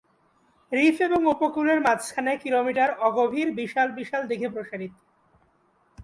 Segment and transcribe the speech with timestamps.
[0.71, 4.93] Reef এবং উপকূলের মাঝখানে কিলোমিটার অগভীর বিশাল বিশাল দীঘি প্রসারিত।